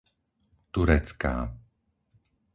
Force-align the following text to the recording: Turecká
Turecká 0.71 1.33